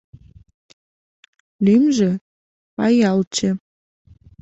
[1.65, 2.11] —Лӱмжӧ—
[2.75, 3.49] Паялче.